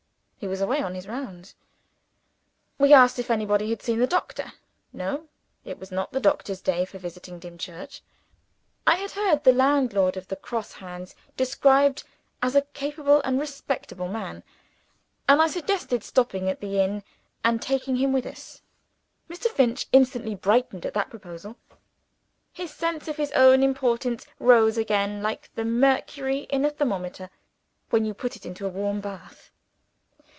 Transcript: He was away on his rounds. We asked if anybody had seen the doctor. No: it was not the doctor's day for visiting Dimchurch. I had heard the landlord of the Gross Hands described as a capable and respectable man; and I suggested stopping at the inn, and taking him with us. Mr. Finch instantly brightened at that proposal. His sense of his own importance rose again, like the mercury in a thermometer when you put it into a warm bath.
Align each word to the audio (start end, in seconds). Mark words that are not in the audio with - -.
He 0.41 0.47
was 0.47 0.59
away 0.59 0.81
on 0.81 0.95
his 0.95 1.07
rounds. 1.07 1.53
We 2.79 2.93
asked 2.95 3.19
if 3.19 3.29
anybody 3.29 3.69
had 3.69 3.83
seen 3.83 3.99
the 3.99 4.07
doctor. 4.07 4.53
No: 4.91 5.27
it 5.63 5.77
was 5.77 5.91
not 5.91 6.11
the 6.11 6.19
doctor's 6.19 6.61
day 6.61 6.83
for 6.83 6.97
visiting 6.97 7.37
Dimchurch. 7.37 8.01
I 8.87 8.95
had 8.95 9.11
heard 9.11 9.43
the 9.43 9.51
landlord 9.53 10.17
of 10.17 10.29
the 10.29 10.35
Gross 10.35 10.71
Hands 10.73 11.13
described 11.37 12.03
as 12.41 12.55
a 12.55 12.63
capable 12.63 13.21
and 13.21 13.39
respectable 13.39 14.07
man; 14.07 14.41
and 15.29 15.39
I 15.39 15.45
suggested 15.45 16.03
stopping 16.03 16.49
at 16.49 16.59
the 16.59 16.79
inn, 16.79 17.03
and 17.43 17.61
taking 17.61 17.97
him 17.97 18.11
with 18.11 18.25
us. 18.25 18.63
Mr. 19.29 19.45
Finch 19.45 19.85
instantly 19.91 20.33
brightened 20.33 20.87
at 20.87 20.95
that 20.95 21.11
proposal. 21.11 21.55
His 22.51 22.73
sense 22.73 23.07
of 23.07 23.17
his 23.17 23.31
own 23.33 23.61
importance 23.61 24.25
rose 24.39 24.75
again, 24.75 25.21
like 25.21 25.53
the 25.53 25.65
mercury 25.65 26.47
in 26.49 26.65
a 26.65 26.71
thermometer 26.71 27.29
when 27.91 28.05
you 28.05 28.15
put 28.15 28.35
it 28.35 28.43
into 28.47 28.65
a 28.65 28.69
warm 28.69 29.01
bath. 29.01 29.49